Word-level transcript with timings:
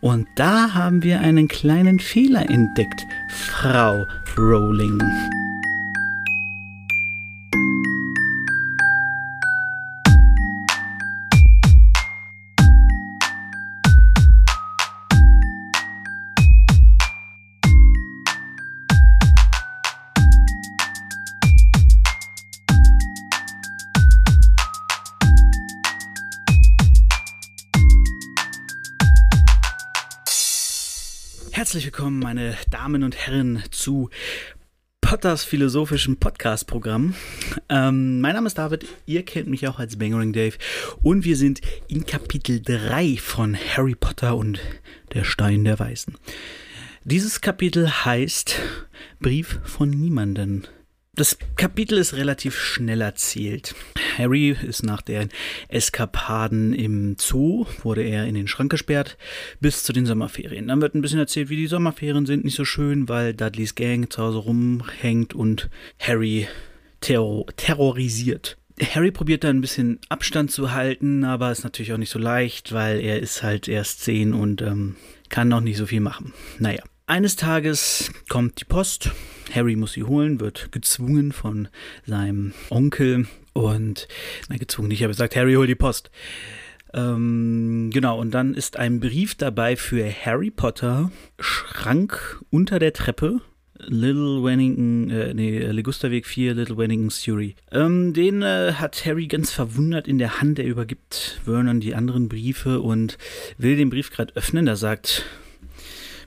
Und 0.00 0.28
da 0.34 0.74
haben 0.74 1.02
wir 1.02 1.20
einen 1.20 1.48
kleinen 1.48 1.98
Fehler 1.98 2.48
entdeckt, 2.48 3.06
Frau 3.28 4.06
Rowling. 4.38 4.98
Herzlich 31.60 31.84
willkommen, 31.84 32.20
meine 32.20 32.56
Damen 32.70 33.02
und 33.02 33.18
Herren, 33.18 33.62
zu 33.70 34.08
Potters 35.02 35.44
philosophischem 35.44 36.16
Podcast-Programm. 36.16 37.14
Ähm, 37.68 38.22
mein 38.22 38.34
Name 38.34 38.46
ist 38.46 38.56
David, 38.56 38.86
ihr 39.04 39.26
kennt 39.26 39.46
mich 39.46 39.68
auch 39.68 39.78
als 39.78 39.98
Bangering 39.98 40.32
Dave 40.32 40.56
und 41.02 41.26
wir 41.26 41.36
sind 41.36 41.60
in 41.86 42.06
Kapitel 42.06 42.62
3 42.62 43.18
von 43.18 43.54
Harry 43.54 43.94
Potter 43.94 44.38
und 44.38 44.58
der 45.12 45.24
Stein 45.24 45.64
der 45.64 45.78
Weisen. 45.78 46.16
Dieses 47.04 47.42
Kapitel 47.42 47.90
heißt 47.90 48.58
Brief 49.20 49.60
von 49.62 49.90
Niemanden. 49.90 50.66
Das 51.20 51.36
Kapitel 51.56 51.98
ist 51.98 52.14
relativ 52.14 52.58
schnell 52.58 53.02
erzählt. 53.02 53.74
Harry 54.16 54.56
ist 54.66 54.82
nach 54.82 55.02
den 55.02 55.28
Eskapaden 55.68 56.72
im 56.72 57.16
Zoo, 57.18 57.66
wurde 57.82 58.04
er 58.04 58.24
in 58.24 58.34
den 58.34 58.48
Schrank 58.48 58.70
gesperrt, 58.70 59.18
bis 59.60 59.82
zu 59.82 59.92
den 59.92 60.06
Sommerferien. 60.06 60.68
Dann 60.68 60.80
wird 60.80 60.94
ein 60.94 61.02
bisschen 61.02 61.18
erzählt, 61.18 61.50
wie 61.50 61.58
die 61.58 61.66
Sommerferien 61.66 62.24
sind, 62.24 62.46
nicht 62.46 62.56
so 62.56 62.64
schön, 62.64 63.06
weil 63.10 63.34
Dudleys 63.34 63.74
Gang 63.74 64.10
zu 64.10 64.22
Hause 64.22 64.38
rumhängt 64.38 65.34
und 65.34 65.68
Harry 65.98 66.48
terror 67.02 67.44
terrorisiert. 67.54 68.56
Harry 68.80 69.10
probiert 69.10 69.44
da 69.44 69.50
ein 69.50 69.60
bisschen 69.60 69.98
Abstand 70.08 70.50
zu 70.50 70.72
halten, 70.72 71.24
aber 71.24 71.52
ist 71.52 71.64
natürlich 71.64 71.92
auch 71.92 71.98
nicht 71.98 72.08
so 72.08 72.18
leicht, 72.18 72.72
weil 72.72 72.98
er 72.98 73.20
ist 73.20 73.42
halt 73.42 73.68
erst 73.68 74.00
zehn 74.00 74.32
und 74.32 74.62
ähm, 74.62 74.96
kann 75.28 75.48
noch 75.48 75.60
nicht 75.60 75.76
so 75.76 75.84
viel 75.84 76.00
machen. 76.00 76.32
Naja. 76.58 76.82
Eines 77.10 77.34
Tages 77.34 78.12
kommt 78.28 78.60
die 78.60 78.64
Post. 78.64 79.10
Harry 79.52 79.74
muss 79.74 79.94
sie 79.94 80.04
holen, 80.04 80.38
wird 80.38 80.70
gezwungen 80.70 81.32
von 81.32 81.66
seinem 82.06 82.52
Onkel 82.70 83.26
und, 83.52 84.06
na, 84.48 84.56
gezwungen 84.58 84.90
nicht, 84.90 85.02
aber 85.02 85.12
sagt, 85.12 85.34
Harry, 85.34 85.54
hol 85.54 85.66
die 85.66 85.74
Post. 85.74 86.12
Ähm, 86.94 87.90
genau, 87.92 88.16
und 88.20 88.30
dann 88.30 88.54
ist 88.54 88.76
ein 88.76 89.00
Brief 89.00 89.34
dabei 89.34 89.74
für 89.74 90.08
Harry 90.08 90.52
Potter, 90.52 91.10
Schrank 91.40 92.40
unter 92.48 92.78
der 92.78 92.92
Treppe. 92.92 93.40
Little 93.74 94.44
Wennington, 94.44 95.10
äh, 95.10 95.34
nee, 95.34 95.58
Legusterweg 95.58 96.28
4, 96.28 96.54
Little 96.54 96.78
Wennington 96.78 97.10
Surrey. 97.10 97.56
Ähm, 97.72 98.12
den 98.12 98.42
äh, 98.42 98.74
hat 98.74 99.04
Harry 99.04 99.26
ganz 99.26 99.50
verwundert 99.50 100.06
in 100.06 100.18
der 100.18 100.40
Hand. 100.40 100.60
Er 100.60 100.66
übergibt 100.66 101.40
Vernon 101.44 101.80
die 101.80 101.96
anderen 101.96 102.28
Briefe 102.28 102.80
und 102.80 103.18
will 103.58 103.74
den 103.74 103.90
Brief 103.90 104.12
gerade 104.12 104.36
öffnen. 104.36 104.64
Da 104.64 104.76
sagt 104.76 105.24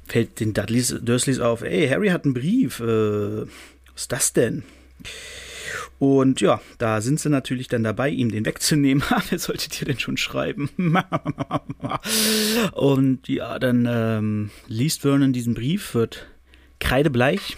fällt 0.05 0.39
den 0.39 0.53
Dudleys, 0.53 0.95
Dursleys 1.01 1.39
auf, 1.39 1.61
ey, 1.61 1.87
Harry 1.87 2.09
hat 2.09 2.25
einen 2.25 2.33
Brief, 2.33 2.79
äh, 2.79 3.41
was 3.41 4.01
ist 4.03 4.11
das 4.11 4.33
denn? 4.33 4.63
Und 5.99 6.41
ja, 6.41 6.59
da 6.79 6.99
sind 6.99 7.19
sie 7.19 7.29
natürlich 7.29 7.69
dann 7.69 7.83
dabei, 7.83 8.09
ihm 8.09 8.29
den 8.29 8.45
wegzunehmen. 8.45 9.03
Wer 9.29 9.39
solltet 9.39 9.79
ihr 9.79 9.87
denn 9.87 9.99
schon 9.99 10.17
schreiben? 10.17 10.69
Und 12.73 13.27
ja, 13.29 13.57
dann 13.59 13.87
ähm, 13.89 14.49
liest 14.67 15.01
Vernon 15.01 15.31
diesen 15.31 15.53
Brief, 15.53 15.93
wird 15.93 16.27
kreidebleich, 16.79 17.55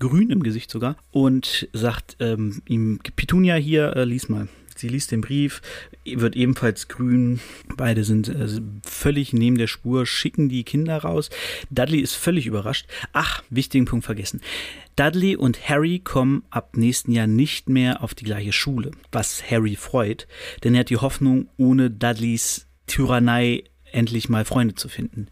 grün 0.00 0.30
im 0.30 0.42
Gesicht 0.42 0.70
sogar, 0.70 0.96
und 1.10 1.68
sagt 1.74 2.16
ähm, 2.20 2.62
ihm, 2.66 2.98
Petunia 3.14 3.56
hier, 3.56 3.94
äh, 3.94 4.04
lies 4.04 4.28
mal. 4.30 4.48
Sie 4.76 4.88
liest 4.88 5.10
den 5.10 5.20
Brief, 5.20 5.62
wird 6.04 6.36
ebenfalls 6.36 6.88
grün. 6.88 7.40
Beide 7.76 8.04
sind 8.04 8.28
äh, 8.28 8.48
völlig 8.84 9.32
neben 9.32 9.58
der 9.58 9.66
Spur, 9.66 10.06
schicken 10.06 10.48
die 10.48 10.64
Kinder 10.64 10.98
raus. 10.98 11.30
Dudley 11.70 12.00
ist 12.00 12.14
völlig 12.14 12.46
überrascht. 12.46 12.86
Ach, 13.12 13.42
wichtigen 13.50 13.84
Punkt 13.84 14.04
vergessen. 14.04 14.40
Dudley 14.96 15.36
und 15.36 15.68
Harry 15.68 16.00
kommen 16.00 16.44
ab 16.50 16.76
nächsten 16.76 17.12
Jahr 17.12 17.26
nicht 17.26 17.68
mehr 17.68 18.02
auf 18.02 18.14
die 18.14 18.24
gleiche 18.24 18.52
Schule, 18.52 18.90
was 19.10 19.42
Harry 19.50 19.76
freut, 19.76 20.26
denn 20.64 20.74
er 20.74 20.80
hat 20.80 20.90
die 20.90 20.98
Hoffnung, 20.98 21.48
ohne 21.56 21.90
Dudleys 21.90 22.66
Tyrannei 22.86 23.64
endlich 23.90 24.28
mal 24.28 24.44
Freunde 24.44 24.74
zu 24.74 24.88
finden. 24.88 25.28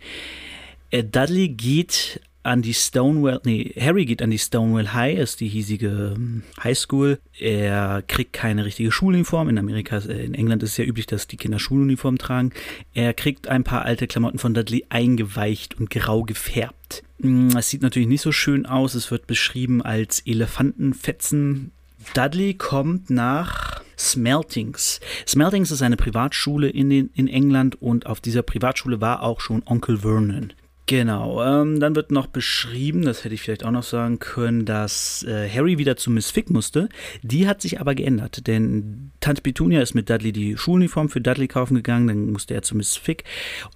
Äh, 0.91 1.05
Dudley 1.05 1.49
geht 1.49 2.21
an 2.43 2.63
die 2.63 2.75
Stonewall, 2.75 3.41
nee, 3.45 3.75
Harry 3.79 4.07
geht 4.07 4.23
an 4.23 4.31
die 4.31 4.39
Stonewall 4.39 4.93
High, 4.93 5.19
ist 5.19 5.41
die 5.41 5.49
hiesige 5.49 6.15
ähm, 6.17 6.43
High 6.63 6.79
School. 6.79 7.19
Er 7.39 8.03
kriegt 8.07 8.33
keine 8.33 8.65
richtige 8.65 8.91
Schuluniform. 8.91 9.49
In 9.49 9.59
Amerika, 9.59 9.99
äh, 9.99 10.25
in 10.25 10.35
England 10.35 10.63
ist 10.63 10.71
es 10.71 10.77
ja 10.79 10.85
üblich, 10.85 11.07
dass 11.07 11.27
die 11.27 11.37
Kinder 11.37 11.59
Schuluniform 11.59 12.19
tragen. 12.19 12.53
Er 12.95 13.13
kriegt 13.13 13.49
ein 13.49 13.65
paar 13.65 13.85
alte 13.85 14.07
Klamotten 14.07 14.39
von 14.39 14.55
Dudley 14.55 14.87
eingeweicht 14.89 15.79
und 15.79 15.91
grau 15.91 16.23
gefärbt. 16.23 17.03
Mm, 17.19 17.57
es 17.57 17.69
sieht 17.69 17.83
natürlich 17.83 18.09
nicht 18.09 18.23
so 18.23 18.33
schön 18.33 18.65
aus. 18.65 18.95
Es 18.95 19.11
wird 19.11 19.27
beschrieben 19.27 19.83
als 19.83 20.21
Elefantenfetzen. 20.21 21.73
Dudley 22.15 22.55
kommt 22.55 23.11
nach 23.11 23.83
Smeltings. 23.99 25.01
Smeltings 25.27 25.71
ist 25.71 25.83
eine 25.83 25.99
Privatschule 25.99 26.71
in, 26.71 26.89
den, 26.89 27.11
in 27.15 27.29
England 27.29 27.81
und 27.83 28.07
auf 28.07 28.23
dieser 28.23 28.43
Privatschule 28.43 29.03
war 29.03 29.23
auch 29.23 29.41
schon 29.41 29.63
Onkel 29.67 29.99
Vernon. 29.99 30.55
Genau, 30.91 31.41
ähm, 31.45 31.79
dann 31.79 31.95
wird 31.95 32.11
noch 32.11 32.27
beschrieben, 32.27 33.03
das 33.03 33.23
hätte 33.23 33.33
ich 33.33 33.43
vielleicht 33.43 33.65
auch 33.65 33.71
noch 33.71 33.85
sagen 33.85 34.19
können, 34.19 34.65
dass 34.65 35.23
äh, 35.23 35.49
Harry 35.49 35.79
wieder 35.79 35.95
zu 35.95 36.11
Miss 36.11 36.33
Fick 36.33 36.51
musste. 36.51 36.89
Die 37.23 37.47
hat 37.47 37.63
sich 37.63 37.81
aber 37.81 37.95
geändert, 37.95 38.49
denn 38.49 39.13
Tante 39.21 39.41
Petunia 39.41 39.81
ist 39.83 39.95
mit 39.95 40.11
Dudley 40.11 40.33
die 40.33 40.57
Schuluniform 40.57 41.09
für 41.09 41.21
Dudley 41.21 41.47
kaufen 41.47 41.77
gegangen, 41.77 42.09
dann 42.09 42.33
musste 42.33 42.55
er 42.55 42.63
zu 42.63 42.77
Miss 42.77 42.97
Fick 42.97 43.23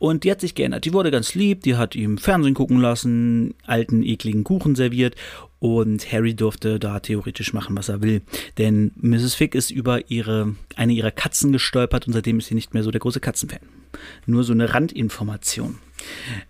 und 0.00 0.24
die 0.24 0.30
hat 0.32 0.40
sich 0.40 0.56
geändert. 0.56 0.86
Die 0.86 0.92
wurde 0.92 1.12
ganz 1.12 1.36
lieb, 1.36 1.62
die 1.62 1.76
hat 1.76 1.94
ihm 1.94 2.18
Fernsehen 2.18 2.54
gucken 2.54 2.80
lassen, 2.80 3.54
alten, 3.64 4.02
ekligen 4.02 4.42
Kuchen 4.42 4.74
serviert 4.74 5.14
und 5.60 6.10
Harry 6.10 6.34
durfte 6.34 6.80
da 6.80 6.98
theoretisch 6.98 7.52
machen, 7.52 7.76
was 7.76 7.88
er 7.88 8.02
will. 8.02 8.22
Denn 8.58 8.90
Mrs. 8.96 9.36
Fick 9.36 9.54
ist 9.54 9.70
über 9.70 10.10
ihre, 10.10 10.56
eine 10.74 10.92
ihrer 10.92 11.12
Katzen 11.12 11.52
gestolpert 11.52 12.08
und 12.08 12.12
seitdem 12.12 12.40
ist 12.40 12.46
sie 12.46 12.56
nicht 12.56 12.74
mehr 12.74 12.82
so 12.82 12.90
der 12.90 13.00
große 13.00 13.20
Katzenfan. 13.20 13.60
Nur 14.26 14.42
so 14.42 14.52
eine 14.52 14.74
Randinformation. 14.74 15.78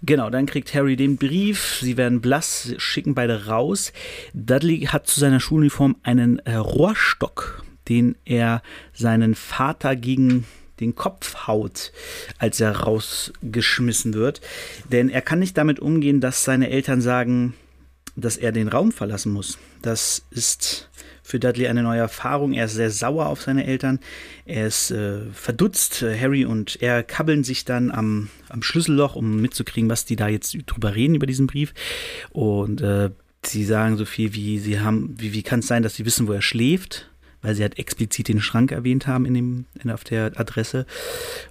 Genau, 0.02 0.30
dann 0.30 0.46
kriegt 0.46 0.74
Harry 0.74 0.96
den 0.96 1.16
Brief, 1.16 1.78
sie 1.80 1.96
werden 1.96 2.20
blass, 2.20 2.74
schicken 2.78 3.14
beide 3.14 3.46
raus. 3.46 3.92
Dudley 4.32 4.80
hat 4.82 5.06
zu 5.06 5.20
seiner 5.20 5.40
Schuluniform 5.40 5.96
einen 6.02 6.38
äh, 6.40 6.54
Rohrstock, 6.54 7.64
den 7.88 8.16
er 8.24 8.62
seinen 8.92 9.34
Vater 9.34 9.96
gegen 9.96 10.46
den 10.80 10.94
Kopf 10.94 11.46
haut, 11.46 11.92
als 12.38 12.60
er 12.60 12.72
rausgeschmissen 12.80 14.14
wird. 14.14 14.40
Denn 14.90 15.08
er 15.08 15.22
kann 15.22 15.38
nicht 15.38 15.56
damit 15.56 15.80
umgehen, 15.80 16.20
dass 16.20 16.44
seine 16.44 16.70
Eltern 16.70 17.00
sagen, 17.00 17.54
dass 18.16 18.36
er 18.36 18.52
den 18.52 18.68
Raum 18.68 18.92
verlassen 18.92 19.32
muss. 19.32 19.58
Das 19.82 20.24
ist 20.30 20.88
für 21.24 21.40
Dudley 21.40 21.66
eine 21.66 21.82
neue 21.82 22.00
Erfahrung. 22.00 22.52
Er 22.52 22.66
ist 22.66 22.74
sehr 22.74 22.90
sauer 22.90 23.26
auf 23.26 23.42
seine 23.42 23.66
Eltern. 23.66 23.98
Er 24.44 24.66
ist 24.66 24.90
äh, 24.90 25.20
verdutzt. 25.32 26.02
Harry 26.02 26.44
und 26.44 26.80
er 26.82 27.02
kabbeln 27.02 27.42
sich 27.42 27.64
dann 27.64 27.90
am, 27.90 28.28
am 28.50 28.62
Schlüsselloch, 28.62 29.16
um 29.16 29.40
mitzukriegen, 29.40 29.88
was 29.88 30.04
die 30.04 30.16
da 30.16 30.28
jetzt 30.28 30.56
drüber 30.66 30.94
reden, 30.94 31.14
über 31.14 31.26
diesen 31.26 31.46
Brief. 31.46 31.72
Und 32.30 32.82
äh, 32.82 33.10
sie 33.42 33.64
sagen 33.64 33.96
so 33.96 34.04
viel 34.04 34.34
wie, 34.34 34.58
sie 34.58 34.80
haben, 34.80 35.14
wie, 35.18 35.32
wie 35.32 35.42
kann 35.42 35.60
es 35.60 35.66
sein, 35.66 35.82
dass 35.82 35.96
sie 35.96 36.04
wissen, 36.04 36.28
wo 36.28 36.32
er 36.32 36.42
schläft? 36.42 37.10
Weil 37.44 37.54
sie 37.54 37.62
halt 37.62 37.78
explizit 37.78 38.28
den 38.28 38.40
Schrank 38.40 38.72
erwähnt 38.72 39.06
haben 39.06 39.26
in 39.26 39.34
dem, 39.34 39.64
in, 39.82 39.90
auf 39.90 40.02
der 40.02 40.32
Adresse. 40.36 40.86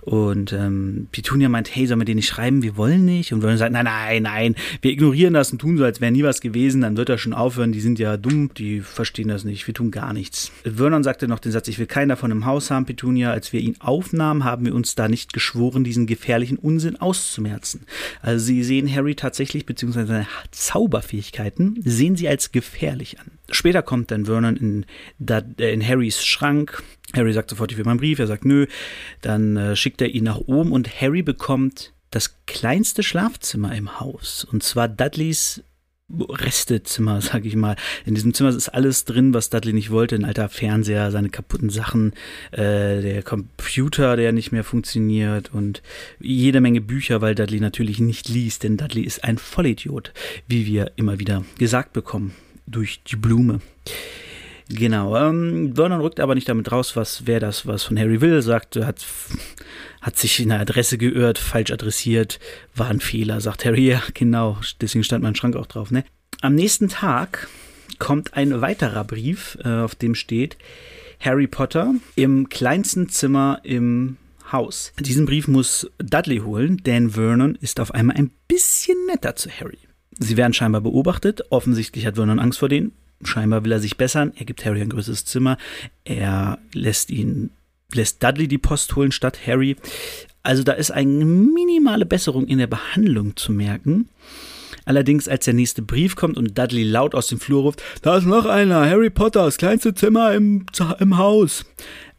Und 0.02 0.52
ähm, 0.52 1.08
Petunia 1.12 1.50
meint, 1.50 1.74
hey, 1.74 1.88
sollen 1.88 2.02
wir 2.02 2.06
den 2.06 2.18
nicht 2.18 2.28
schreiben? 2.28 2.64
Wir 2.64 2.76
wollen 2.76 3.06
nicht. 3.06 3.32
Und 3.32 3.42
Vernon 3.42 3.58
sagt, 3.58 3.72
nein, 3.72 3.86
nein, 3.86 4.24
nein, 4.24 4.56
wir 4.82 4.92
ignorieren 4.92 5.34
das 5.34 5.52
und 5.52 5.60
tun 5.60 5.78
so, 5.78 5.84
als 5.84 6.02
wäre 6.02 6.12
nie 6.12 6.24
was 6.24 6.42
gewesen. 6.42 6.82
Dann 6.82 6.98
wird 6.98 7.10
er 7.10 7.18
schon 7.18 7.34
aufhören. 7.34 7.72
Die 7.72 7.82
sind 7.82 8.00
ja 8.00 8.18
dumm, 8.18 8.54
die 8.56 8.82
verstehen 8.82 9.28
das 9.28 9.44
nicht. 9.44 9.68
Wir 9.68 9.74
tun 9.74 9.92
gar 9.92 10.14
nichts. 10.14 10.52
Vernon 10.64 11.04
sagte 11.04 11.28
noch 11.28 11.40
den 11.40 11.52
Satz, 11.52 11.68
ich 11.68 11.80
will 11.80 11.86
keinen 11.86 12.10
davon 12.10 12.32
im 12.32 12.46
Haus 12.46 12.72
haben, 12.72 12.86
Petunia. 12.86 13.32
Als 13.32 13.54
wir 13.54 13.62
ihn 13.62 13.76
aufnahmen, 13.80 14.44
haben 14.44 14.66
wir 14.66 14.74
uns 14.74 14.96
da 14.96 15.08
nicht 15.08 15.32
geschworen, 15.32 15.84
diesen 15.84 16.08
gefährlichen 16.08 16.58
Unsinn 16.58 17.00
auszumerzen. 17.00 17.82
Also 18.22 18.44
sie 18.44 18.64
sehen 18.64 18.94
Harry 18.94 19.16
tatsächlich, 19.16 19.66
beziehungsweise 19.66 20.08
seine 20.08 20.28
Zauberfähigkeiten, 20.52 21.80
sehen 21.86 22.16
sie 22.16 22.28
als 22.28 22.52
gefährlich 22.52 23.20
an. 23.20 23.28
Später 23.52 23.82
kommt 23.82 24.10
dann 24.10 24.26
Vernon 24.26 24.56
in, 24.56 24.86
äh, 25.28 25.74
Harrys 25.88 26.26
Schrank. 26.26 26.84
Harry 27.16 27.34
sagt 27.34 27.50
sofort, 27.50 27.72
ich 27.72 27.78
will 27.78 27.86
meinen 27.86 28.00
Brief. 28.00 28.20
Er 28.20 28.28
sagt 28.28 28.46
nö. 28.46 28.68
Dann 29.22 29.58
äh, 29.58 29.76
schickt 29.76 30.02
er 30.02 30.10
ihn 30.10 30.24
nach 30.24 30.38
oben 30.38 30.72
und 30.72 31.02
Harry 31.02 31.22
bekommt 31.22 31.94
das 32.12 32.36
kleinste 32.46 33.04
Schlafzimmer 33.04 33.76
im 33.76 34.00
Haus. 34.00 34.46
Und 34.46 34.64
zwar 34.64 34.88
Dudleys 34.88 35.64
Restezimmer, 36.20 37.22
sag 37.22 37.46
ich 37.46 37.56
mal. 37.56 37.76
In 38.06 38.16
diesem 38.16 38.34
Zimmer 38.34 38.50
ist 38.50 38.70
alles 38.70 39.06
drin, 39.06 39.34
was 39.34 39.50
Dudley 39.50 39.74
nicht 39.74 39.92
wollte. 39.92 40.16
Ein 40.16 40.26
alter 40.26 40.50
Fernseher, 40.50 41.12
seine 41.12 41.30
kaputten 41.30 41.70
Sachen, 41.70 42.14
äh, 42.52 43.02
der 43.02 43.24
Computer, 43.24 44.16
der 44.16 44.32
nicht 44.32 44.52
mehr 44.52 44.64
funktioniert 44.64 45.54
und 45.54 45.82
jede 46.20 46.62
Menge 46.62 46.82
Bücher, 46.82 47.22
weil 47.22 47.36
Dudley 47.36 47.60
natürlich 47.60 48.00
nicht 48.00 48.30
liest, 48.30 48.64
denn 48.64 48.78
Dudley 48.78 49.04
ist 49.04 49.24
ein 49.24 49.38
Vollidiot, 49.38 50.14
wie 50.48 50.66
wir 50.66 50.92
immer 50.96 51.20
wieder 51.20 51.44
gesagt 51.58 51.94
bekommen 51.94 52.34
durch 52.68 53.02
die 53.04 53.16
Blume. 53.16 53.60
Genau. 54.70 55.16
Ähm, 55.18 55.74
Vernon 55.76 56.02
rückt 56.02 56.20
aber 56.20 56.36
nicht 56.36 56.50
damit 56.50 56.72
raus, 56.72 56.96
was 56.96 57.26
wer 57.26 57.40
das 57.40 57.68
was 57.68 57.84
von 57.84 58.00
Harry 58.00 58.22
will, 58.22 58.42
sagt, 58.42 58.76
hat, 58.78 59.06
hat 60.02 60.18
sich 60.18 60.40
in 60.40 60.50
der 60.50 60.60
Adresse 60.60 60.98
geirrt, 60.98 61.38
falsch 61.38 61.72
adressiert, 61.72 62.40
war 62.76 62.88
ein 62.88 63.00
Fehler, 63.00 63.42
sagt 63.42 63.66
Harry. 63.66 63.90
Ja, 63.90 64.02
genau. 64.14 64.58
Deswegen 64.82 65.04
stand 65.04 65.24
mein 65.24 65.36
Schrank 65.36 65.56
auch 65.56 65.68
drauf. 65.68 65.92
Ne? 65.92 66.06
Am 66.42 66.56
nächsten 66.56 66.90
Tag 66.90 67.48
kommt 68.00 68.36
ein 68.36 68.62
weiterer 68.62 69.04
Brief, 69.04 69.58
äh, 69.64 69.70
auf 69.70 69.96
dem 69.96 70.16
steht 70.16 70.58
Harry 71.20 71.48
Potter 71.48 71.94
im 72.16 72.50
kleinsten 72.50 73.10
Zimmer 73.10 73.60
im 73.64 74.18
Haus. 74.52 74.92
Diesen 75.00 75.26
Brief 75.26 75.48
muss 75.48 75.90
Dudley 76.00 76.40
holen, 76.40 76.78
denn 76.78 77.12
Vernon 77.12 77.56
ist 77.56 77.80
auf 77.80 77.94
einmal 77.94 78.18
ein 78.18 78.32
bisschen 78.48 78.98
netter 79.08 79.36
zu 79.36 79.50
Harry. 79.50 79.80
Sie 80.20 80.38
werden 80.38 80.54
scheinbar 80.54 80.82
beobachtet. 80.82 81.42
Offensichtlich 81.50 82.06
hat 82.06 82.16
Vernon 82.16 82.40
Angst 82.40 82.60
vor 82.60 82.70
denen. 82.70 82.92
Scheinbar 83.26 83.64
will 83.64 83.72
er 83.72 83.80
sich 83.80 83.98
bessern. 83.98 84.34
Er 84.36 84.46
gibt 84.46 84.66
Harry 84.66 84.82
ein 84.82 84.90
größeres 84.90 85.26
Zimmer. 85.26 85.58
Er 86.04 86.60
lässt 86.74 87.12
ihn, 87.12 87.52
lässt 87.94 88.24
Dudley 88.24 88.48
die 88.48 88.58
Post 88.58 88.96
holen 88.96 89.12
statt 89.12 89.40
Harry. 89.46 89.76
Also 90.44 90.64
da 90.64 90.74
ist 90.74 90.92
eine 90.92 91.26
minimale 91.26 92.06
Besserung 92.06 92.48
in 92.48 92.58
der 92.58 92.68
Behandlung 92.68 93.36
zu 93.36 93.52
merken. 93.52 94.10
Allerdings, 94.86 95.30
als 95.30 95.46
der 95.46 95.54
nächste 95.54 95.82
Brief 95.82 96.16
kommt 96.16 96.38
und 96.38 96.58
Dudley 96.58 96.84
laut 96.84 97.16
aus 97.16 97.28
dem 97.28 97.40
Flur 97.40 97.62
ruft, 97.62 97.82
da 98.02 98.18
ist 98.18 98.26
noch 98.26 98.46
einer, 98.46 98.86
Harry 98.90 99.10
Potter, 99.10 99.46
das 99.46 99.58
kleinste 99.58 99.94
Zimmer 99.94 100.34
im, 100.34 100.66
im 101.00 101.18
Haus, 101.18 101.66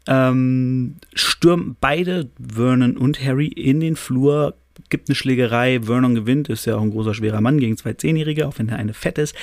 ähm, 0.07 0.95
stürmen 1.13 1.77
beide, 1.79 2.29
Vernon 2.39 2.97
und 2.97 3.23
Harry, 3.23 3.47
in 3.47 3.79
den 3.79 3.95
Flur, 3.95 4.55
gibt 4.89 5.09
eine 5.09 5.15
Schlägerei, 5.15 5.81
Vernon 5.83 6.15
gewinnt, 6.15 6.49
ist 6.49 6.65
ja 6.65 6.75
auch 6.75 6.81
ein 6.81 6.91
großer, 6.91 7.13
schwerer 7.13 7.41
Mann 7.41 7.59
gegen 7.59 7.77
zwei 7.77 7.93
Zehnjährige, 7.93 8.47
auch 8.47 8.57
wenn 8.57 8.67
der 8.67 8.77
eine 8.77 8.93
fett 8.93 9.17
ist. 9.17 9.35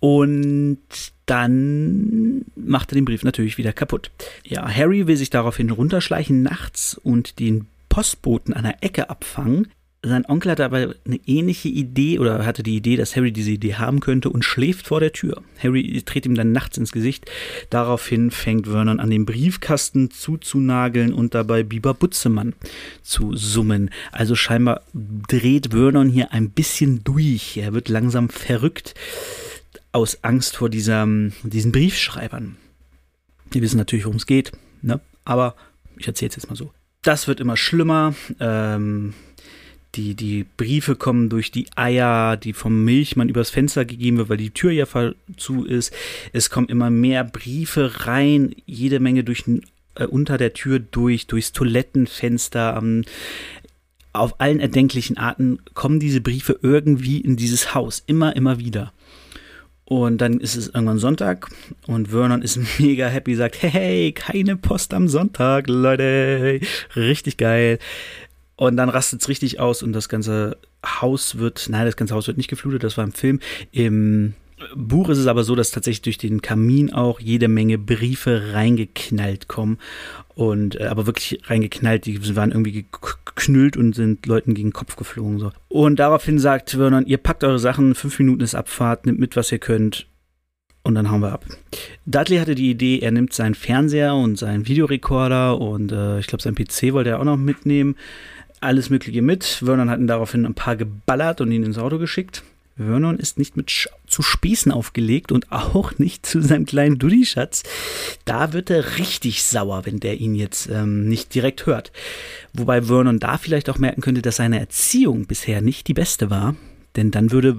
Und 0.00 0.78
dann 1.26 2.44
macht 2.54 2.92
er 2.92 2.96
den 2.96 3.04
Brief 3.04 3.24
natürlich 3.24 3.58
wieder 3.58 3.72
kaputt. 3.72 4.10
Ja, 4.44 4.68
Harry 4.68 5.06
will 5.06 5.16
sich 5.16 5.30
daraufhin 5.30 5.70
runterschleichen 5.70 6.42
nachts 6.42 6.94
und 6.94 7.38
den 7.40 7.66
Postboten 7.88 8.54
an 8.54 8.64
der 8.64 8.82
Ecke 8.84 9.10
abfangen. 9.10 9.68
Sein 10.02 10.26
Onkel 10.26 10.52
hatte 10.52 10.64
aber 10.64 10.94
eine 11.04 11.20
ähnliche 11.26 11.68
Idee 11.68 12.20
oder 12.20 12.46
hatte 12.46 12.62
die 12.62 12.76
Idee, 12.76 12.96
dass 12.96 13.16
Harry 13.16 13.32
diese 13.32 13.50
Idee 13.50 13.74
haben 13.74 13.98
könnte 13.98 14.30
und 14.30 14.44
schläft 14.44 14.86
vor 14.86 15.00
der 15.00 15.10
Tür. 15.10 15.42
Harry 15.60 16.00
dreht 16.04 16.26
ihm 16.26 16.36
dann 16.36 16.52
nachts 16.52 16.78
ins 16.78 16.92
Gesicht. 16.92 17.28
Daraufhin 17.70 18.30
fängt 18.30 18.68
Vernon 18.68 19.00
an, 19.00 19.10
den 19.10 19.26
Briefkasten 19.26 20.12
zuzunageln 20.12 21.12
und 21.12 21.34
dabei 21.34 21.64
Biber 21.64 21.94
Butzemann 21.94 22.54
zu 23.02 23.34
summen. 23.34 23.90
Also 24.12 24.36
scheinbar 24.36 24.82
dreht 24.92 25.72
Vernon 25.72 26.08
hier 26.08 26.32
ein 26.32 26.50
bisschen 26.50 27.02
durch. 27.02 27.56
Er 27.56 27.72
wird 27.72 27.88
langsam 27.88 28.28
verrückt 28.28 28.94
aus 29.92 30.22
Angst 30.22 30.56
vor 30.56 30.68
dieser, 30.68 31.06
diesen 31.42 31.72
Briefschreibern. 31.72 32.56
Die 33.52 33.62
wissen 33.62 33.78
natürlich, 33.78 34.04
worum 34.04 34.16
es 34.16 34.26
geht, 34.26 34.52
ne? 34.82 35.00
aber 35.24 35.54
ich 35.96 36.06
erzähle 36.06 36.30
es 36.30 36.36
jetzt 36.36 36.48
mal 36.48 36.56
so. 36.56 36.72
Das 37.02 37.28
wird 37.28 37.40
immer 37.40 37.56
schlimmer. 37.56 38.14
Ähm, 38.40 39.14
die, 39.94 40.14
die 40.14 40.44
Briefe 40.44 40.96
kommen 40.96 41.28
durch 41.28 41.50
die 41.50 41.66
Eier, 41.74 42.36
die 42.36 42.52
vom 42.52 42.84
Milchmann 42.84 43.28
übers 43.28 43.50
Fenster 43.50 43.84
gegeben 43.84 44.18
wird, 44.18 44.28
weil 44.28 44.36
die 44.36 44.50
Tür 44.50 44.72
ja 44.72 44.86
zu 45.36 45.64
ist. 45.64 45.92
Es 46.32 46.50
kommen 46.50 46.68
immer 46.68 46.90
mehr 46.90 47.24
Briefe 47.24 48.06
rein, 48.06 48.54
jede 48.66 49.00
Menge 49.00 49.24
durch 49.24 49.44
äh, 49.94 50.04
unter 50.06 50.36
der 50.36 50.52
Tür 50.52 50.78
durch, 50.78 51.26
durchs 51.26 51.52
Toilettenfenster. 51.52 52.76
Ähm, 52.76 53.04
auf 54.12 54.40
allen 54.40 54.60
erdenklichen 54.60 55.18
Arten 55.18 55.58
kommen 55.74 56.00
diese 56.00 56.20
Briefe 56.20 56.58
irgendwie 56.62 57.20
in 57.20 57.36
dieses 57.36 57.74
Haus, 57.74 58.02
immer, 58.06 58.34
immer 58.34 58.58
wieder. 58.58 58.92
Und 59.88 60.18
dann 60.18 60.40
ist 60.40 60.56
es 60.56 60.66
irgendwann 60.66 60.98
Sonntag 60.98 61.48
und 61.86 62.08
Vernon 62.08 62.42
ist 62.42 62.58
mega 62.80 63.06
happy, 63.06 63.36
sagt, 63.36 63.62
hey, 63.62 64.12
keine 64.12 64.56
Post 64.56 64.92
am 64.92 65.08
Sonntag, 65.08 65.68
Leute, 65.68 66.60
richtig 66.96 67.36
geil. 67.36 67.78
Und 68.56 68.76
dann 68.76 68.88
rastet 68.88 69.20
es 69.20 69.28
richtig 69.28 69.60
aus 69.60 69.82
und 69.82 69.92
das 69.92 70.08
ganze 70.08 70.56
Haus 70.84 71.38
wird, 71.38 71.68
nein, 71.68 71.84
das 71.84 71.96
ganze 71.96 72.14
Haus 72.14 72.26
wird 72.26 72.36
nicht 72.36 72.50
geflutet, 72.50 72.82
das 72.82 72.96
war 72.96 73.04
im 73.04 73.12
Film. 73.12 73.38
Im 73.70 74.34
Buch 74.74 75.08
ist 75.08 75.18
es 75.18 75.26
aber 75.26 75.44
so, 75.44 75.54
dass 75.54 75.70
tatsächlich 75.70 76.02
durch 76.02 76.18
den 76.18 76.42
Kamin 76.42 76.92
auch 76.92 77.20
jede 77.20 77.48
Menge 77.48 77.78
Briefe 77.78 78.52
reingeknallt 78.52 79.48
kommen. 79.48 79.78
Und 80.34 80.78
äh, 80.80 80.86
aber 80.86 81.06
wirklich 81.06 81.40
reingeknallt, 81.44 82.06
die 82.06 82.36
waren 82.36 82.50
irgendwie 82.50 82.86
geknüllt 82.90 83.76
und 83.76 83.94
sind 83.94 84.26
Leuten 84.26 84.54
gegen 84.54 84.68
den 84.68 84.74
Kopf 84.74 84.96
geflogen. 84.96 85.38
So. 85.38 85.52
Und 85.68 85.98
daraufhin 85.98 86.38
sagt 86.38 86.70
Vernon, 86.70 87.06
ihr 87.06 87.18
packt 87.18 87.44
eure 87.44 87.58
Sachen, 87.58 87.94
fünf 87.94 88.18
Minuten 88.18 88.42
ist 88.42 88.54
Abfahrt, 88.54 89.06
nimmt 89.06 89.18
mit, 89.18 89.36
was 89.36 89.50
ihr 89.50 89.58
könnt. 89.58 90.06
Und 90.82 90.94
dann 90.94 91.10
hauen 91.10 91.20
wir 91.20 91.32
ab. 91.32 91.44
Dudley 92.04 92.38
hatte 92.38 92.54
die 92.54 92.70
Idee, 92.70 93.00
er 93.00 93.10
nimmt 93.10 93.32
seinen 93.32 93.56
Fernseher 93.56 94.14
und 94.14 94.38
seinen 94.38 94.68
Videorekorder 94.68 95.60
und 95.60 95.90
äh, 95.90 96.20
ich 96.20 96.28
glaube, 96.28 96.42
sein 96.42 96.54
PC 96.54 96.92
wollte 96.92 97.10
er 97.10 97.20
auch 97.20 97.24
noch 97.24 97.36
mitnehmen. 97.36 97.96
Alles 98.60 98.88
Mögliche 98.88 99.20
mit. 99.20 99.44
Vernon 99.44 99.90
hat 99.90 99.98
ihn 99.98 100.06
daraufhin 100.06 100.46
ein 100.46 100.54
paar 100.54 100.76
geballert 100.76 101.40
und 101.40 101.50
ihn 101.50 101.64
ins 101.64 101.78
Auto 101.78 101.98
geschickt. 101.98 102.44
Vernon 102.76 103.18
ist 103.18 103.38
nicht 103.38 103.56
mit 103.56 103.70
Sch 103.70 103.88
zu 104.06 104.22
Spießen 104.22 104.70
aufgelegt 104.70 105.32
und 105.32 105.50
auch 105.50 105.98
nicht 105.98 106.26
zu 106.26 106.40
seinem 106.42 106.66
kleinen 106.66 106.98
Duddy-Schatz. 106.98 107.62
Da 108.24 108.52
wird 108.52 108.70
er 108.70 108.98
richtig 108.98 109.44
sauer, 109.44 109.86
wenn 109.86 109.98
der 109.98 110.20
ihn 110.20 110.34
jetzt 110.34 110.68
ähm, 110.68 111.08
nicht 111.08 111.34
direkt 111.34 111.66
hört. 111.66 111.90
Wobei 112.52 112.82
Vernon 112.82 113.18
da 113.18 113.38
vielleicht 113.38 113.70
auch 113.70 113.78
merken 113.78 114.02
könnte, 114.02 114.22
dass 114.22 114.36
seine 114.36 114.60
Erziehung 114.60 115.26
bisher 115.26 115.62
nicht 115.62 115.88
die 115.88 115.94
beste 115.94 116.30
war. 116.30 116.54
Denn 116.96 117.10
dann 117.10 117.30
würde 117.30 117.56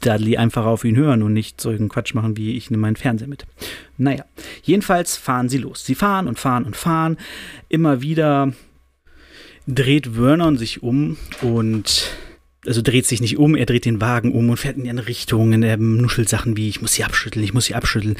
Dudley 0.00 0.38
einfach 0.38 0.64
auf 0.64 0.84
ihn 0.84 0.96
hören 0.96 1.22
und 1.22 1.34
nicht 1.34 1.60
solchen 1.60 1.88
Quatsch 1.90 2.14
machen, 2.14 2.36
wie 2.36 2.56
ich 2.56 2.70
nehme 2.70 2.82
meinen 2.82 2.96
Fernseher 2.96 3.28
mit. 3.28 3.46
Naja, 3.98 4.24
jedenfalls 4.62 5.16
fahren 5.16 5.48
sie 5.50 5.58
los. 5.58 5.84
Sie 5.84 5.94
fahren 5.94 6.26
und 6.26 6.38
fahren 6.38 6.64
und 6.64 6.76
fahren. 6.76 7.18
Immer 7.68 8.00
wieder 8.00 8.52
dreht 9.66 10.14
Vernon 10.14 10.56
sich 10.56 10.82
um 10.82 11.18
und 11.42 12.10
also 12.68 12.82
dreht 12.82 13.06
sich 13.06 13.20
nicht 13.20 13.38
um, 13.38 13.56
er 13.56 13.66
dreht 13.66 13.86
den 13.86 14.00
Wagen 14.00 14.32
um 14.32 14.50
und 14.50 14.58
fährt 14.58 14.76
in 14.76 14.88
eine 14.88 15.08
Richtung, 15.08 15.54
und 15.54 15.62
er 15.62 15.78
nuschelt 15.78 16.28
Sachen 16.28 16.56
wie, 16.56 16.68
ich 16.68 16.82
muss 16.82 16.92
sie 16.92 17.04
abschütteln, 17.04 17.44
ich 17.44 17.54
muss 17.54 17.64
sie 17.64 17.74
abschütteln. 17.74 18.16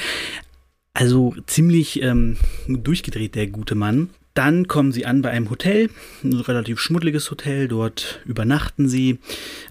Also 0.95 1.37
ziemlich 1.47 2.03
ähm, 2.03 2.39
durchgedreht, 2.67 3.35
der 3.35 3.47
gute 3.47 3.75
Mann. 3.75 4.11
Dann 4.35 4.67
kommen 4.67 4.93
sie 4.93 5.05
an 5.05 5.23
bei 5.23 5.31
einem 5.31 5.50
Hotel, 5.50 5.91
ein 6.25 6.33
relativ 6.33 6.81
schmuddeliges 6.81 7.31
Hotel, 7.31 7.69
dort 7.69 8.21
übernachten 8.25 8.89
sie. 8.89 9.19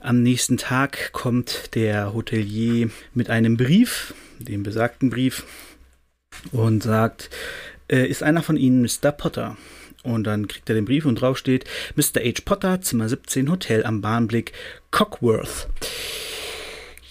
Am 0.01 0.21
nächsten 0.21 0.57
Tag 0.57 1.11
kommt 1.13 1.73
der 1.75 2.13
Hotelier 2.13 2.89
mit 3.13 3.29
einem 3.29 3.57
Brief, 3.57 4.13
dem 4.39 4.63
besagten 4.63 5.09
Brief, 5.09 5.45
und 6.51 6.83
sagt, 6.83 7.29
äh, 7.89 8.05
ist 8.05 8.23
einer 8.23 8.43
von 8.43 8.57
Ihnen 8.57 8.81
Mr. 8.81 9.11
Potter? 9.11 9.57
Und 10.07 10.23
dann 10.23 10.47
kriegt 10.47 10.69
er 10.69 10.75
den 10.75 10.85
Brief 10.85 11.05
und 11.05 11.21
drauf 11.21 11.37
steht 11.37 11.65
Mr. 11.95 12.21
H. 12.21 12.41
Potter, 12.45 12.81
Zimmer 12.81 13.09
17, 13.09 13.51
Hotel 13.51 13.85
am 13.85 14.01
Bahnblick, 14.01 14.53
Cockworth. 14.91 15.67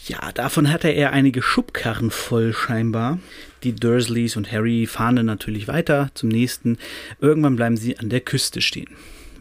Ja, 0.07 0.31
davon 0.33 0.71
hatte 0.73 0.89
er 0.89 1.13
einige 1.13 1.43
Schubkarren 1.43 2.11
voll 2.11 2.53
scheinbar. 2.53 3.19
Die 3.65 3.75
Dursleys 3.75 4.37
und 4.37 4.51
Harry 4.51 4.87
fahren 4.87 5.17
dann 5.17 5.27
natürlich 5.27 5.69
weiter 5.69 6.11
zum 6.15 6.29
nächsten. 6.29 6.79
Irgendwann 7.21 7.57
bleiben 7.57 7.77
sie 7.77 7.99
an 7.99 8.09
der 8.09 8.21
Küste 8.21 8.61
stehen. 8.61 8.91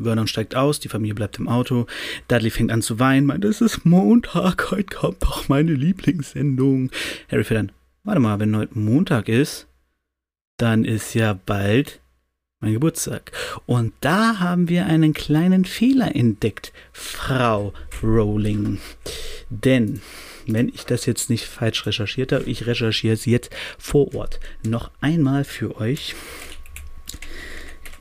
Vernon 0.02 0.28
steigt 0.28 0.56
aus, 0.56 0.80
die 0.80 0.90
Familie 0.90 1.16
bleibt 1.16 1.38
im 1.40 1.48
Auto. 1.48 1.86
Dudley 2.28 2.50
fängt 2.50 2.72
an 2.72 2.82
zu 2.82 3.00
weinen, 3.00 3.26
meint, 3.26 3.46
es 3.46 3.62
ist 3.62 3.86
Montag, 3.86 4.72
heute 4.72 4.96
kommt 4.96 5.24
doch 5.24 5.48
meine 5.48 5.74
Lieblingssendung. 5.74 6.92
Harry 7.32 7.44
fährt 7.44 7.60
dann, 7.60 7.72
warte 8.04 8.20
mal, 8.20 8.40
wenn 8.40 8.58
heute 8.58 8.78
Montag 8.78 9.30
ist, 9.30 9.68
dann 10.58 10.84
ist 10.84 11.14
ja 11.14 11.40
bald 11.46 12.02
mein 12.66 12.74
Geburtstag. 12.74 13.32
Und 13.66 13.94
da 14.02 14.40
haben 14.40 14.68
wir 14.68 14.88
einen 14.88 15.14
kleinen 15.14 15.66
Fehler 15.66 16.16
entdeckt, 16.16 16.74
Frau 16.92 17.74
Rowling. 18.04 18.80
Denn, 19.50 20.02
wenn 20.48 20.70
ich 20.70 20.86
das 20.86 21.06
jetzt 21.06 21.30
nicht 21.30 21.46
falsch 21.46 21.86
recherchiert 21.86 22.32
habe, 22.32 22.46
ich 22.46 22.66
recherchiere 22.66 23.14
es 23.14 23.26
jetzt 23.26 23.52
vor 23.78 24.14
Ort 24.16 24.40
noch 24.66 24.90
einmal 25.00 25.44
für 25.44 25.80
euch. 25.80 26.16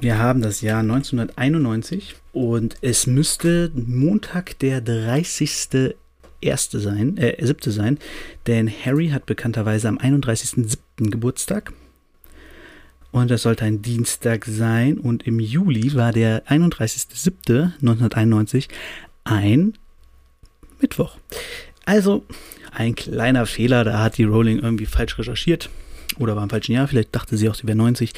Wir 0.01 0.19
haben 0.19 0.43
das 0.43 0.61
Jahr 0.61 0.81
1991 0.81 2.17
und 2.33 2.77
es 2.81 3.07
müsste 3.07 3.71
Montag 3.75 4.59
der 4.59 4.81
30. 4.81 5.95
Erste 6.41 6.81
sein, 6.81 7.17
äh, 7.17 7.43
siebte 7.45 7.71
sein, 7.71 7.99
denn 8.47 8.71
Harry 8.71 9.09
hat 9.09 9.25
bekannterweise 9.25 9.89
am 9.89 9.97
31.07. 9.97 11.11
Geburtstag 11.11 11.73
und 13.15 13.31
das 13.31 13.43
sollte 13.43 13.65
ein 13.65 13.81
Dienstag 13.81 14.45
sein. 14.45 14.99
Und 14.99 15.25
im 15.25 15.39
Juli 15.39 15.95
war 15.95 16.13
der 16.13 16.45
31.07.1991 16.49 18.67
ein 19.23 19.75
Mittwoch. 20.81 21.17
Also, 21.85 22.27
ein 22.73 22.97
kleiner 22.97 23.47
Fehler, 23.47 23.85
da 23.85 24.03
hat 24.03 24.19
die 24.19 24.25
Rowling 24.25 24.59
irgendwie 24.59 24.87
falsch 24.87 25.17
recherchiert 25.17 25.71
oder 26.19 26.35
war 26.35 26.43
im 26.43 26.51
falschen 26.51 26.73
Jahr, 26.73 26.89
vielleicht 26.89 27.15
dachte 27.15 27.37
sie 27.37 27.49
auch, 27.49 27.55
sie 27.55 27.69
wäre 27.69 27.79
90. 27.79 28.15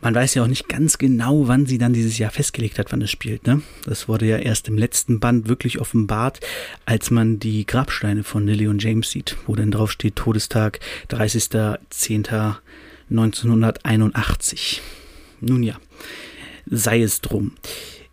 Man 0.00 0.16
weiß 0.16 0.34
ja 0.34 0.42
auch 0.42 0.48
nicht 0.48 0.68
ganz 0.68 0.98
genau, 0.98 1.46
wann 1.46 1.66
sie 1.66 1.78
dann 1.78 1.92
dieses 1.92 2.18
Jahr 2.18 2.32
festgelegt 2.32 2.80
hat, 2.80 2.90
wann 2.90 3.02
es 3.02 3.12
spielt. 3.12 3.46
Ne? 3.46 3.62
Das 3.84 4.08
wurde 4.08 4.26
ja 4.26 4.38
erst 4.38 4.66
im 4.66 4.76
letzten 4.76 5.20
Band 5.20 5.46
wirklich 5.46 5.80
offenbart, 5.80 6.40
als 6.84 7.12
man 7.12 7.38
die 7.38 7.64
Grabsteine 7.64 8.24
von 8.24 8.44
Lily 8.44 8.66
und 8.66 8.82
James 8.82 9.08
sieht, 9.08 9.36
wo 9.46 9.54
dann 9.54 9.70
drauf 9.70 9.92
steht 9.92 10.16
Todestag 10.16 10.80
30.10.1981. 13.12 14.80
Nun 15.40 15.62
ja, 15.62 15.76
sei 16.66 17.02
es 17.02 17.20
drum. 17.20 17.52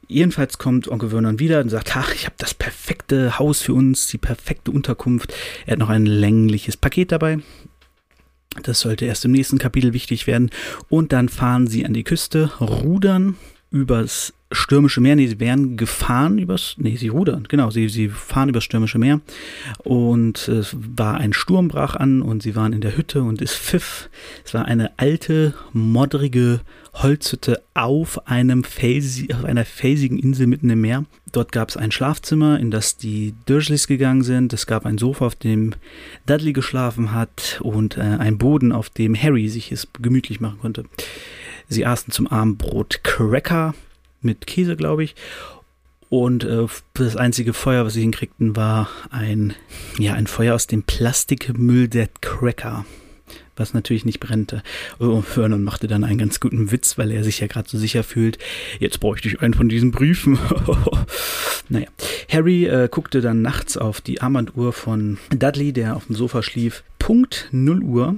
Jedenfalls 0.08 0.58
kommt 0.58 0.88
Onkel 0.88 1.10
Vernon 1.10 1.40
wieder 1.40 1.62
und 1.62 1.70
sagt, 1.70 1.96
ach, 1.96 2.14
ich 2.16 2.26
habe 2.26 2.36
das 2.40 2.56
perfekte 2.56 3.38
Haus 3.38 3.62
für 3.62 3.74
uns, 3.74 4.08
die 4.08 4.18
perfekte 4.18 4.72
Unterkunft. 4.72 5.34
Er 5.68 5.74
hat 5.74 5.80
noch 5.80 5.90
ein 5.90 6.08
längliches 6.08 6.78
Paket 6.78 7.12
dabei. 7.12 7.40
Das 8.64 8.80
sollte 8.80 9.06
erst 9.06 9.26
im 9.26 9.32
nächsten 9.32 9.60
Kapitel 9.60 9.94
wichtig 9.94 10.26
werden. 10.26 10.50
Und 10.90 11.14
dann 11.14 11.30
fahren 11.30 11.68
sie 11.68 11.86
an 11.86 11.94
die 11.94 12.04
Küste, 12.04 12.52
rudern 12.60 13.36
übers 13.72 14.34
stürmische 14.52 15.02
Meer. 15.02 15.16
Nee, 15.16 15.28
sie 15.28 15.40
werden 15.40 15.78
gefahren 15.78 16.40
übers, 16.40 16.76
nee, 16.78 16.96
sie 16.96 17.10
rudern, 17.10 17.46
genau, 17.48 17.70
sie, 17.70 17.88
sie 17.88 18.10
fahren 18.10 18.50
übers 18.50 18.64
stürmische 18.64 18.98
Meer. 18.98 19.22
Und 19.84 20.48
es 20.48 20.76
war 20.80 21.18
ein 21.18 21.34
Sturm 21.34 21.68
brach 21.68 21.96
an 21.96 22.22
und 22.22 22.42
sie 22.42 22.56
waren 22.56 22.74
in 22.74 22.82
der 22.82 22.98
Hütte 22.98 23.22
und 23.22 23.42
es 23.42 23.56
pfiff. 23.56 24.10
Es 24.44 24.54
war 24.54 24.66
eine 24.66 24.98
alte, 24.98 25.54
modrige 25.72 26.62
Holzhütte 26.94 27.62
auf 27.76 28.28
einem 28.28 28.64
Felsi, 28.64 29.30
auf 29.34 29.46
einer 29.46 29.66
felsigen 29.66 30.18
Insel 30.18 30.48
mitten 30.48 30.70
im 30.70 30.82
Meer. 30.82 31.06
Dort 31.32 31.52
gab 31.52 31.70
es 31.70 31.78
ein 31.78 31.92
Schlafzimmer, 31.92 32.60
in 32.60 32.72
das 32.72 32.98
die 32.98 33.36
Dursleys 33.46 33.86
gegangen 33.86 34.24
sind. 34.24 34.52
Es 34.52 34.66
gab 34.66 34.88
ein 34.88 34.98
Sofa, 34.98 35.28
auf 35.28 35.36
dem 35.36 35.74
Dudley 36.26 36.54
geschlafen 36.54 37.14
hat 37.14 37.60
und 37.62 37.98
äh, 37.98 38.02
ein 38.02 38.40
Boden, 38.40 38.72
auf 38.72 38.90
dem 38.90 39.16
Harry 39.16 39.48
sich 39.48 39.72
es 39.72 39.88
gemütlich 40.02 40.40
machen 40.40 40.58
konnte. 40.60 40.86
Sie 41.70 41.86
aßen 41.86 42.12
zum 42.12 42.28
Abendbrot 42.28 43.04
Cracker 43.04 43.76
mit 44.22 44.48
Käse, 44.48 44.76
glaube 44.76 45.04
ich. 45.04 45.16
Und 46.10 46.44
äh, 46.44 46.66
das 46.96 47.16
einzige 47.16 47.54
Feuer, 47.54 47.86
was 47.86 47.94
sie 47.94 48.02
hinkriegten, 48.02 48.56
war 48.56 48.90
ein, 49.12 49.54
ja, 50.00 50.14
ein 50.14 50.26
Feuer 50.26 50.56
aus 50.56 50.66
dem 50.66 50.82
Plastikmüll 50.82 51.88
der 51.88 52.10
Cracker. 52.20 52.86
Was 53.56 53.76
natürlich 53.76 54.06
nicht 54.06 54.20
brennte. 54.20 54.64
Oh, 55.00 55.22
Vernon 55.22 55.64
machte 55.64 55.88
dann 55.88 56.04
einen 56.04 56.18
ganz 56.18 56.40
guten 56.40 56.72
Witz, 56.72 56.98
weil 56.98 57.12
er 57.12 57.24
sich 57.24 57.42
ja 57.42 57.48
gerade 57.48 57.70
so 57.70 57.78
sicher 57.78 58.04
fühlt. 58.04 58.40
Jetzt 58.80 59.00
bräuchte 59.02 59.28
ich 59.28 59.42
einen 59.42 59.54
von 59.54 59.70
diesen 59.70 59.92
Briefen. 59.92 60.40
naja. 61.70 61.88
Harry 62.30 62.66
äh, 62.66 62.88
guckte 62.90 63.22
dann 63.22 63.44
nachts 63.44 63.78
auf 63.78 64.02
die 64.02 64.22
Armbanduhr 64.22 64.74
von 64.74 65.20
Dudley, 65.30 65.74
der 65.74 65.96
auf 65.96 66.08
dem 66.08 66.16
Sofa 66.16 66.42
schlief. 66.42 66.84
Punkt 66.98 67.50
0 67.52 67.84
Uhr 67.84 68.16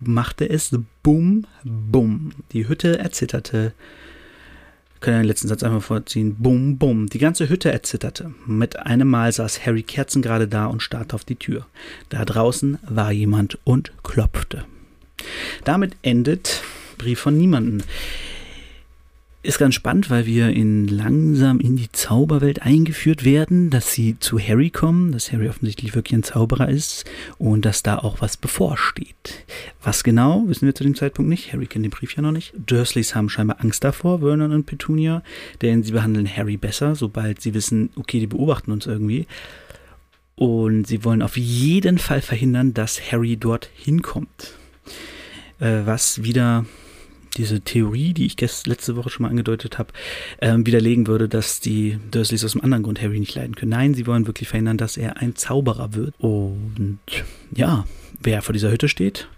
machte 0.00 0.48
es 0.48 0.76
Bum, 1.02 1.46
Bum. 1.64 2.32
Die 2.52 2.68
Hütte 2.68 2.98
erzitterte. 2.98 3.72
Wir 4.92 5.00
können 5.00 5.18
den 5.18 5.28
letzten 5.28 5.48
Satz 5.48 5.62
einfach 5.62 5.82
vorziehen. 5.82 6.36
Bum, 6.38 6.78
bum. 6.78 7.08
Die 7.08 7.18
ganze 7.18 7.48
Hütte 7.48 7.70
erzitterte. 7.70 8.32
Mit 8.46 8.78
einem 8.78 9.08
Mal 9.08 9.32
saß 9.32 9.64
Harry 9.64 9.82
kerzengerade 9.82 10.48
da 10.48 10.66
und 10.66 10.82
starrte 10.82 11.14
auf 11.14 11.24
die 11.24 11.36
Tür. 11.36 11.66
Da 12.08 12.24
draußen 12.24 12.78
war 12.82 13.12
jemand 13.12 13.58
und 13.64 13.92
klopfte. 14.02 14.64
Damit 15.64 15.96
endet 16.02 16.62
Brief 16.96 17.20
von 17.20 17.38
niemanden 17.38 17.84
ist 19.48 19.58
ganz 19.58 19.74
spannend, 19.74 20.10
weil 20.10 20.26
wir 20.26 20.50
in 20.50 20.88
langsam 20.88 21.58
in 21.58 21.74
die 21.74 21.90
Zauberwelt 21.90 22.60
eingeführt 22.60 23.24
werden, 23.24 23.70
dass 23.70 23.92
sie 23.92 24.18
zu 24.20 24.38
Harry 24.38 24.68
kommen, 24.68 25.10
dass 25.10 25.32
Harry 25.32 25.48
offensichtlich 25.48 25.94
wirklich 25.94 26.18
ein 26.18 26.22
Zauberer 26.22 26.68
ist 26.68 27.06
und 27.38 27.64
dass 27.64 27.82
da 27.82 27.96
auch 27.96 28.20
was 28.20 28.36
bevorsteht. 28.36 29.46
Was 29.82 30.04
genau, 30.04 30.44
wissen 30.46 30.66
wir 30.66 30.74
zu 30.74 30.84
dem 30.84 30.94
Zeitpunkt 30.94 31.30
nicht. 31.30 31.50
Harry 31.54 31.66
kennt 31.66 31.86
den 31.86 31.90
Brief 31.90 32.14
ja 32.14 32.20
noch 32.20 32.32
nicht. 32.32 32.52
Dursleys 32.58 33.14
haben 33.14 33.30
scheinbar 33.30 33.60
Angst 33.60 33.82
davor, 33.84 34.18
Vernon 34.18 34.52
und 34.52 34.66
Petunia, 34.66 35.22
denn 35.62 35.82
sie 35.82 35.92
behandeln 35.92 36.28
Harry 36.28 36.58
besser, 36.58 36.94
sobald 36.94 37.40
sie 37.40 37.54
wissen, 37.54 37.88
okay, 37.96 38.20
die 38.20 38.26
beobachten 38.26 38.70
uns 38.70 38.86
irgendwie. 38.86 39.26
Und 40.36 40.86
sie 40.86 41.04
wollen 41.04 41.22
auf 41.22 41.38
jeden 41.38 41.96
Fall 41.96 42.20
verhindern, 42.20 42.74
dass 42.74 43.12
Harry 43.12 43.38
dort 43.38 43.70
hinkommt. 43.74 44.58
Äh, 45.58 45.86
was 45.86 46.22
wieder 46.22 46.66
diese 47.36 47.60
Theorie, 47.60 48.14
die 48.14 48.26
ich 48.26 48.40
letzte 48.40 48.96
Woche 48.96 49.10
schon 49.10 49.24
mal 49.24 49.30
angedeutet 49.30 49.78
habe, 49.78 49.92
ähm, 50.40 50.66
widerlegen 50.66 51.06
würde, 51.06 51.28
dass 51.28 51.60
die 51.60 51.98
Dursleys 52.10 52.44
aus 52.44 52.54
einem 52.54 52.64
anderen 52.64 52.82
Grund 52.82 53.00
Harry 53.00 53.20
nicht 53.20 53.34
leiden 53.34 53.54
können. 53.54 53.70
Nein, 53.70 53.94
sie 53.94 54.06
wollen 54.06 54.26
wirklich 54.26 54.48
verhindern, 54.48 54.78
dass 54.78 54.96
er 54.96 55.18
ein 55.18 55.36
Zauberer 55.36 55.94
wird. 55.94 56.14
Und 56.18 56.98
ja, 57.54 57.84
wer 58.20 58.42
vor 58.42 58.52
dieser 58.52 58.70
Hütte 58.70 58.88
steht, 58.88 59.28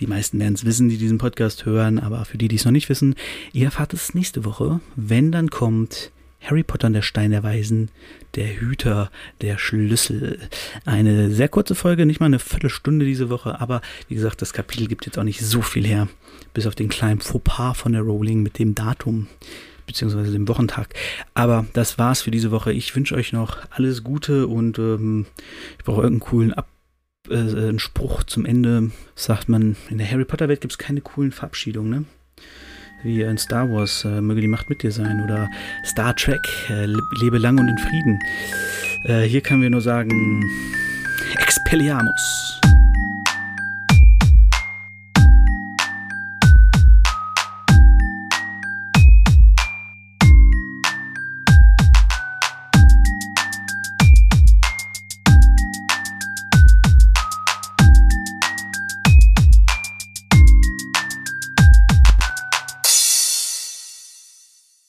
die 0.00 0.06
meisten 0.06 0.38
werden 0.38 0.54
es 0.54 0.64
wissen, 0.64 0.88
die 0.88 0.96
diesen 0.96 1.18
Podcast 1.18 1.66
hören, 1.66 1.98
aber 1.98 2.24
für 2.24 2.38
die, 2.38 2.48
die 2.48 2.56
es 2.56 2.64
noch 2.64 2.72
nicht 2.72 2.88
wissen, 2.88 3.14
ihr 3.52 3.66
erfahrt 3.66 3.92
es 3.92 4.14
nächste 4.14 4.44
Woche, 4.44 4.80
wenn 4.96 5.30
dann 5.30 5.50
kommt 5.50 6.10
Harry 6.40 6.62
Potter 6.62 6.86
und 6.86 6.94
der 6.94 7.02
Stein 7.02 7.30
der 7.30 7.42
Weisen, 7.42 7.90
der 8.34 8.60
Hüter 8.60 9.10
der 9.40 9.58
Schlüssel. 9.58 10.38
Eine 10.84 11.30
sehr 11.30 11.48
kurze 11.48 11.74
Folge, 11.74 12.06
nicht 12.06 12.20
mal 12.20 12.26
eine 12.26 12.38
Viertelstunde 12.38 13.04
diese 13.04 13.30
Woche, 13.30 13.60
aber 13.60 13.82
wie 14.08 14.14
gesagt, 14.14 14.42
das 14.42 14.52
Kapitel 14.52 14.86
gibt 14.86 15.06
jetzt 15.06 15.18
auch 15.18 15.24
nicht 15.24 15.40
so 15.40 15.62
viel 15.62 15.86
her, 15.86 16.08
bis 16.54 16.66
auf 16.66 16.74
den 16.74 16.88
kleinen 16.88 17.20
Fauxpas 17.20 17.74
von 17.74 17.92
der 17.92 18.02
Rolling 18.02 18.42
mit 18.42 18.58
dem 18.58 18.74
Datum 18.74 19.28
beziehungsweise 19.86 20.30
dem 20.30 20.46
Wochentag. 20.46 20.94
Aber 21.34 21.66
das 21.72 21.98
war's 21.98 22.22
für 22.22 22.30
diese 22.30 22.52
Woche. 22.52 22.72
Ich 22.72 22.94
wünsche 22.94 23.16
euch 23.16 23.32
noch 23.32 23.58
alles 23.70 24.04
Gute 24.04 24.46
und 24.46 24.78
ähm, 24.78 25.26
ich 25.78 25.84
brauche 25.84 26.02
irgendeinen 26.02 26.30
coolen 26.30 26.54
Ab 26.54 26.68
äh, 27.28 27.34
einen 27.34 27.80
Spruch 27.80 28.22
zum 28.22 28.46
Ende. 28.46 28.92
Sagt 29.16 29.48
man, 29.48 29.76
in 29.88 29.98
der 29.98 30.10
Harry 30.10 30.24
Potter 30.24 30.48
Welt 30.48 30.60
gibt 30.60 30.72
es 30.72 30.78
keine 30.78 31.00
coolen 31.00 31.32
Verabschiedungen, 31.32 31.90
ne? 31.90 32.04
Wie 33.02 33.22
in 33.22 33.38
Star 33.38 33.70
Wars, 33.70 34.04
äh, 34.04 34.20
möge 34.20 34.40
die 34.40 34.48
Macht 34.48 34.68
mit 34.70 34.82
dir 34.82 34.92
sein, 34.92 35.22
oder 35.22 35.48
Star 35.84 36.14
Trek, 36.14 36.40
äh, 36.68 36.86
lebe 37.22 37.38
lang 37.38 37.58
und 37.58 37.68
in 37.68 37.78
Frieden. 37.78 38.18
Äh, 39.04 39.22
hier 39.22 39.40
können 39.40 39.62
wir 39.62 39.70
nur 39.70 39.80
sagen, 39.80 40.42
Expelliarmus. 41.38 42.49